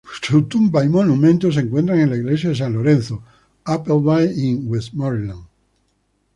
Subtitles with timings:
[0.23, 3.21] Su tumba y monumento se encuentran en la Iglesia de San Lorenzo,
[3.65, 5.45] Appleby-in-Westmorland.